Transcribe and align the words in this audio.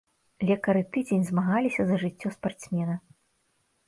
Лекары 0.51 0.79
тыдзень 0.95 1.27
змагаліся 1.27 1.85
за 1.89 1.99
жыццё 2.05 2.31
спартсмена. 2.37 2.95